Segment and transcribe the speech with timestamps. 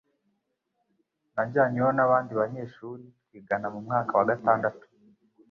[1.33, 4.83] Najyanyeyo n'abandi banyeshuri twigana mu mwaka wa gatandatu